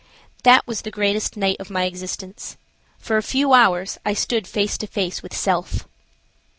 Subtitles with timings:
[0.41, 2.57] That was the greatest night of my existence.
[2.97, 5.87] For a few hours I stood face to face with "self!"